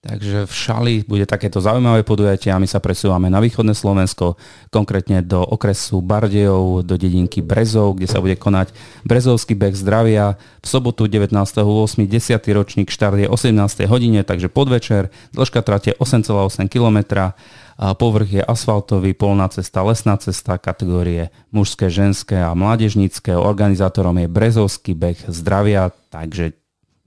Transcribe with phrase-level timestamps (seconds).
[0.02, 4.33] Takže v Šali bude takéto zaujímavé podujatie a my sa presúvame na východné Slovensko,
[4.73, 8.73] konkrétne do okresu Bardejov, do dedinky Brezov, kde sa bude konať
[9.05, 10.41] Brezovský beh zdravia.
[10.57, 12.09] V sobotu 19.8.
[12.09, 12.33] 10.
[12.33, 13.53] ročník štart je 18.
[13.85, 17.29] hodine, takže podvečer, dĺžka trate 8,8 km,
[17.77, 23.38] povrch je asfaltový, polná cesta, lesná cesta, kategórie mužské, ženské a mládežnícke.
[23.38, 26.57] Organizátorom je Brezovský beh zdravia, takže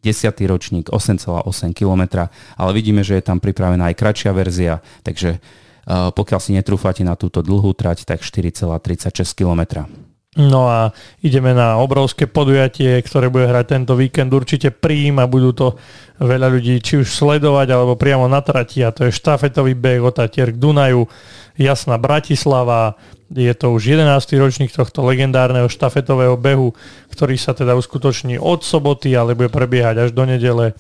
[0.05, 0.37] 10.
[0.45, 2.29] ročník 8,8 km,
[2.61, 7.17] ale vidíme, že je tam pripravená aj kratšia verzia, takže uh, pokiaľ si netrúfate na
[7.17, 9.89] túto dlhú trať, tak 4,36 km.
[10.35, 10.91] No a
[11.23, 15.79] ideme na obrovské podujatie, ktoré bude hrať tento víkend určite príjm a budú to
[16.19, 20.11] veľa ľudí či už sledovať alebo priamo na trati a to je štafetový beh od
[20.19, 21.07] Tatier k Dunaju,
[21.55, 22.99] Jasná Bratislava,
[23.31, 24.39] je to už 11.
[24.39, 26.75] ročník tohto legendárneho štafetového behu,
[27.11, 30.71] ktorý sa teda uskutoční od soboty, ale bude prebiehať až do nedele.
[30.71, 30.75] E,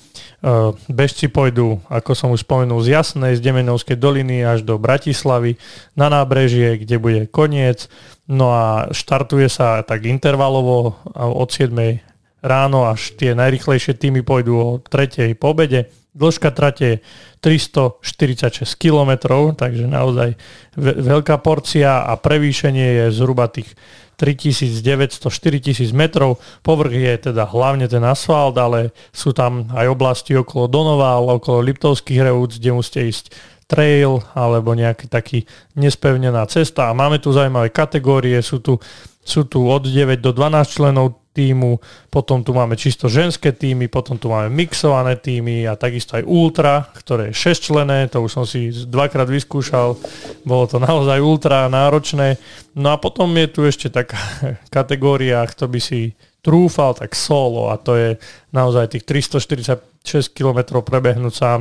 [0.90, 5.58] bežci pôjdu, ako som už spomenul, z Jasnej, z Demenovskej doliny až do Bratislavy
[5.98, 7.90] na nábrežie, kde bude koniec.
[8.30, 12.13] No a štartuje sa tak intervalovo od 7
[12.44, 16.96] ráno až tie najrychlejšie týmy pôjdu o 3 po obede Dĺžka trate je
[17.42, 19.18] 346 km,
[19.58, 20.38] takže naozaj
[20.78, 23.74] veľká porcia a prevýšenie je zhruba tých
[24.14, 26.38] 3900-4000 metrov.
[26.62, 32.30] Povrch je teda hlavne ten asfalt, ale sú tam aj oblasti okolo Donova, okolo Liptovských
[32.30, 33.34] revúc, kde musíte ísť
[33.66, 36.94] trail alebo nejaký taký nespevnená cesta.
[36.94, 38.78] A máme tu zaujímavé kategórie, sú tu,
[39.26, 41.82] sú tu od 9 do 12 členov týmu,
[42.14, 46.86] potom tu máme čisto ženské týmy, potom tu máme mixované týmy a takisto aj ultra,
[46.94, 49.98] ktoré je 6 člené, to už som si dvakrát vyskúšal,
[50.46, 52.38] bolo to naozaj ultra náročné.
[52.78, 54.16] No a potom je tu ešte taká
[54.76, 56.14] kategória, kto by si
[56.44, 58.10] trúfal, tak solo a to je
[58.54, 61.60] naozaj tých 346 km prebehnúť sám.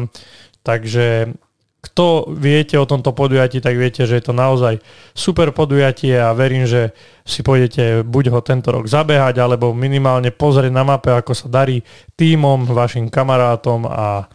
[0.64, 1.34] Takže
[1.84, 4.80] kto viete o tomto podujatí, tak viete, že je to naozaj
[5.12, 6.96] super podujatie a verím, že
[7.28, 11.84] si pôjdete buď ho tento rok zabehať, alebo minimálne pozrieť na mape, ako sa darí
[12.16, 14.32] týmom, vašim kamarátom a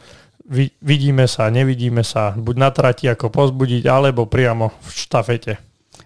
[0.85, 5.53] vidíme sa, nevidíme sa, buď na trati ako pozbudiť, alebo priamo v štafete.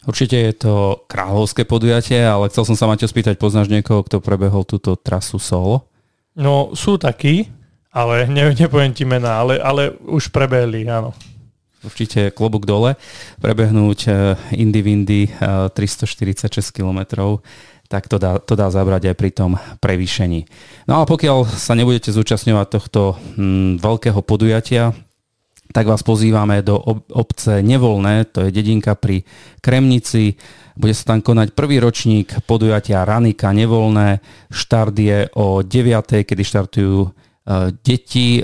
[0.07, 0.75] Určite je to
[1.11, 5.91] kráľovské podujatie, ale chcel som sa Maťo spýtať, poznáš niekoho, kto prebehol túto trasu solo?
[6.39, 7.51] No, sú takí,
[7.91, 11.11] ale ne, nepoviem ti mená, ale, ale už prebehli, áno
[11.83, 12.99] určite klobúk dole,
[13.39, 14.11] prebehnúť e,
[14.59, 17.07] Indy Windy 346 km,
[17.93, 19.51] tak to dá, to dá zabrať aj pri tom
[19.85, 20.49] prevýšení.
[20.89, 24.97] No a pokiaľ sa nebudete zúčastňovať tohto hm, veľkého podujatia,
[25.73, 26.77] tak vás pozývame do
[27.13, 29.25] obce Nevolné, to je dedinka pri
[29.65, 30.37] Kremnici.
[30.77, 34.21] Bude sa tam konať prvý ročník podujatia Ranika Nevolné.
[34.53, 36.29] Štart je o 9.
[36.29, 37.09] kedy štartujú
[37.83, 38.39] deti,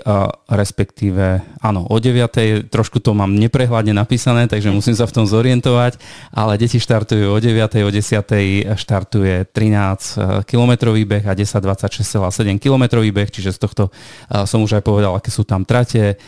[0.51, 2.67] respektíve áno, o 9.
[2.67, 6.03] trošku to mám neprehľadne napísané, takže musím sa v tom zorientovať,
[6.35, 7.87] ale deti štartujú o 9.
[7.87, 8.75] o 10.
[8.75, 14.83] štartuje 13 kilometrový beh a 10.26,7 kilometrový beh, čiže z tohto e, som už aj
[14.83, 16.19] povedal, aké sú tam trate.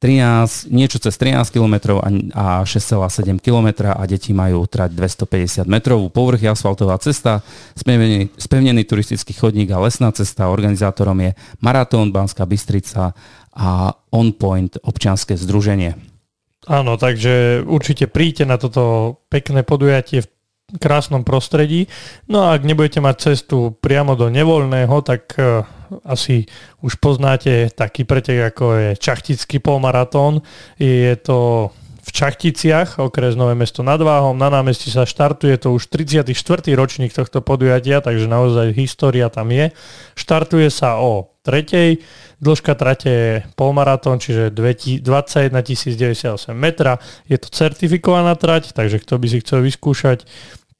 [0.00, 2.00] 13, niečo cez 13 km
[2.32, 7.44] a 6,7 km a deti majú trať 250 metrovú povrch asfaltová cesta,
[7.76, 10.48] spevnený, spevnený turistický chodník a lesná cesta.
[10.48, 13.12] Organizátorom je Maratón Banská Bystrica
[13.52, 15.92] a On Point občianske združenie.
[16.64, 20.28] Áno, takže určite príďte na toto pekné podujatie v
[20.80, 21.92] krásnom prostredí.
[22.24, 25.60] No a ak nebudete mať cestu priamo do nevoľného, tak e,
[26.04, 26.46] asi
[26.80, 30.42] už poznáte taký pretek, ako je Čachtický polmaratón.
[30.78, 31.70] Je to
[32.00, 34.34] v Čachticiach, okres Nové mesto nad Váhom.
[34.34, 36.32] Na námestí sa štartuje to už 34.
[36.74, 39.70] ročník tohto podujatia, takže naozaj história tam je.
[40.18, 42.02] Štartuje sa o tretej,
[42.42, 46.98] dĺžka trate je polmaratón, čiže 21 098 metra.
[47.28, 50.26] Je to certifikovaná trať, takže kto by si chcel vyskúšať,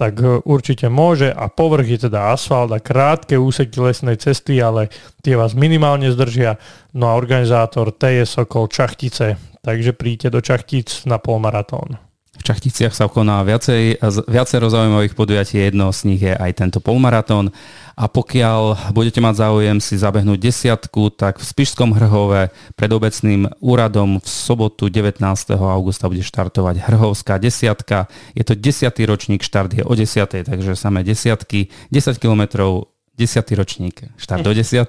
[0.01, 4.89] tak e, určite môže a povrch je teda asfalt a krátke úseky lesnej cesty, ale
[5.21, 6.57] tie vás minimálne zdržia.
[6.97, 12.10] No a organizátor TS Sokol Čachtice takže príďte do Čachtic na polmaratón.
[12.41, 17.53] V Čachticiach sa koná viacej, viacero zaujímavých podujatí, jedno z nich je aj tento polmaratón.
[18.01, 24.25] A pokiaľ budete mať záujem si zabehnúť desiatku, tak v Spišskom Hrhove pred obecným úradom
[24.25, 25.21] v sobotu 19.
[25.53, 28.09] augusta bude štartovať Hrhovská desiatka.
[28.33, 30.49] Je to desiatý ročník, štart je o 10.
[30.49, 32.90] takže samé desiatky, 10 kilometrov
[33.21, 33.45] 10.
[33.53, 34.81] ročník, štart do 10.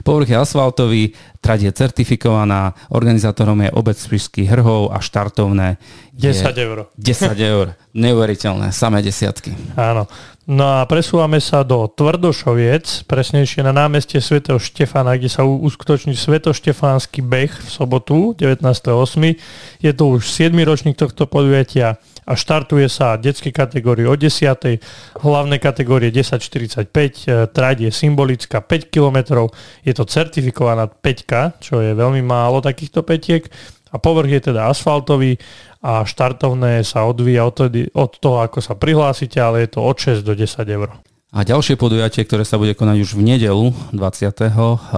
[0.00, 1.12] Povrch je asfaltový,
[1.44, 5.76] trať je certifikovaná, organizátorom je obec Spišských hrhov a štartovné
[6.16, 6.88] 10 eur.
[6.96, 7.76] 10 eur.
[7.92, 9.52] Neuveriteľné, samé desiatky.
[9.76, 10.08] Áno.
[10.44, 14.44] No a presúvame sa do Tvrdošoviec, presnejšie na námestie Sv.
[14.44, 19.40] Štefana, kde sa uskutoční Svetoštefánsky beh v sobotu 19.8.
[19.80, 20.52] Je to už 7.
[20.60, 21.96] ročník tohto podujatia
[22.28, 24.84] a štartuje sa detské kategórie o 10.
[25.24, 29.48] Hlavné kategórie 10.45, e, trať je symbolická 5 km,
[29.80, 33.48] je to certifikovaná 5, čo je veľmi málo takýchto petiek
[33.94, 35.38] a povrch je teda asfaltový
[35.78, 40.34] a štartovné sa odvíja od, toho, ako sa prihlásite, ale je to od 6 do
[40.34, 40.90] 10 eur.
[41.34, 43.98] A ďalšie podujatie, ktoré sa bude konať už v nedelu 20.
[44.30, 44.94] Eh,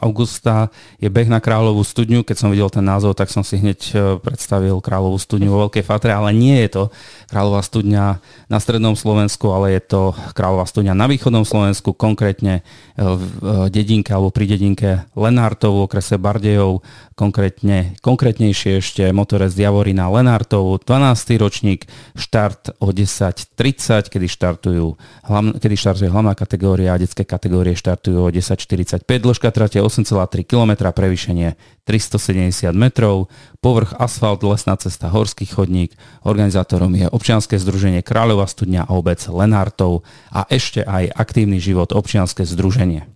[0.00, 2.24] augusta je beh na Kráľovú studňu.
[2.24, 5.84] Keď som videl ten názov, tak som si hneď eh, predstavil Kráľovú studňu vo Veľkej
[5.84, 6.82] Fatre, ale nie je to
[7.28, 8.16] Kráľová studňa
[8.48, 14.08] na strednom Slovensku, ale je to Kráľová studňa na východnom Slovensku, konkrétne eh, v dedinke
[14.16, 16.80] alebo pri dedinke Lenártov v okrese Bardejov,
[17.12, 21.36] konkrétne, konkrétnejšie ešte motorec Javorina Lenártov, 12.
[21.36, 21.84] ročník,
[22.16, 24.96] štart o 10.30, kedy štartujú
[25.34, 30.94] kedy kedy štartuje hlavná kategória a detské kategórie štartujú o 10.45, dĺžka trate 8,3 km,
[30.94, 33.26] prevýšenie 370 metrov,
[33.58, 40.06] povrch asfalt, lesná cesta, horský chodník, organizátorom je občianske združenie Kráľová studňa a obec Lenártov
[40.30, 43.10] a ešte aj aktívny život občianske združenie.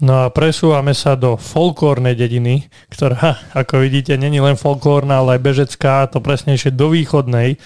[0.00, 5.44] No a presúvame sa do folklórnej dediny, ktorá, ako vidíte, není len folklórna, ale aj
[5.44, 7.54] bežecká, to presnejšie do východnej.
[7.54, 7.58] E,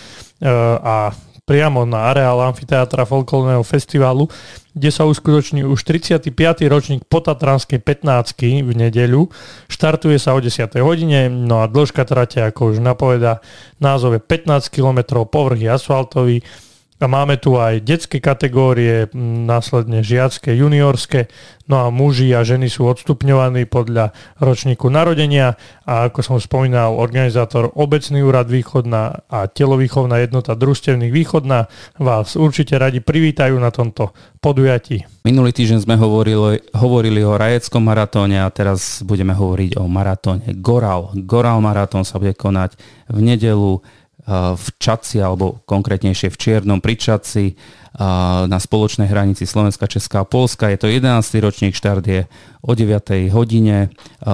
[0.83, 1.15] a
[1.49, 4.29] priamo na areál amfiteátra folklórneho festivalu,
[4.77, 6.29] kde sa uskutoční už 35.
[6.69, 9.33] ročník Potatranskej 15 v nedeľu.
[9.73, 10.69] Štartuje sa o 10.
[10.85, 13.41] hodine, no a dĺžka trate, ako už napoveda,
[13.81, 16.37] názov je 15 km, povrch je asfaltový,
[16.99, 21.31] a máme tu aj detské kategórie, následne žiacké, juniorské,
[21.71, 24.11] no a muži a ženy sú odstupňovaní podľa
[24.43, 25.55] ročníku narodenia
[25.87, 31.71] a ako som spomínal, organizátor Obecný úrad Východná a Telovýchovná jednota družstevných Východná
[32.03, 34.11] vás určite radi privítajú na tomto
[34.43, 35.07] podujatí.
[35.23, 41.15] Minulý týždeň sme hovorili, hovorili o Rajeckom maratóne a teraz budeme hovoriť o maratóne Goral.
[41.15, 42.75] Goral maratón sa bude konať
[43.07, 43.79] v nedelu
[44.29, 47.57] v Čaci, alebo konkrétnejšie v Čiernom pri Čaci
[48.45, 50.69] na spoločnej hranici Slovenska, Česká a Polska.
[50.69, 51.09] Je to 11.
[51.41, 52.29] ročník, štart je
[52.63, 52.95] o 9.
[53.33, 53.89] hodine.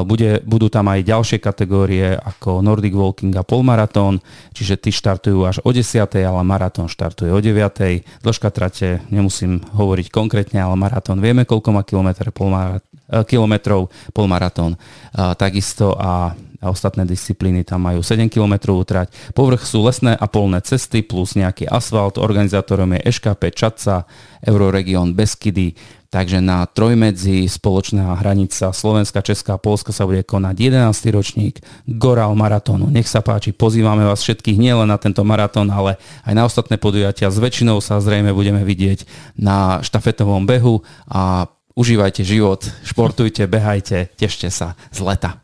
[0.05, 4.19] Bude, budú tam aj ďalšie kategórie ako Nordic Walking a polmaratón,
[4.53, 6.03] čiže tí štartujú až o 10.
[6.03, 8.21] ale maratón štartuje o 9.
[8.21, 12.85] Dĺžka trate nemusím hovoriť konkrétne, ale maratón vieme, koľko má kilometr, polmarat,
[13.31, 14.77] kilometrov, polmaratón.
[15.15, 19.11] Takisto a a ostatné disciplíny tam majú 7 km trať.
[19.35, 22.21] Povrch sú lesné a polné cesty plus nejaký asfalt.
[22.21, 24.07] Organizátorom je EŠKP Čaca,
[24.45, 25.75] Euroregión Beskydy.
[26.15, 31.11] Takže na trojmedzi spoločná hranica Slovenska, Česká a Polska sa bude konať 11.
[31.11, 31.59] ročník
[31.91, 32.87] Goral maratónu.
[32.87, 37.35] Nech sa páči, pozývame vás všetkých nielen na tento maratón, ale aj na ostatné podujatia.
[37.35, 44.55] S väčšinou sa zrejme budeme vidieť na štafetovom behu a užívajte život, športujte, behajte, tešte
[44.55, 45.44] sa z leta.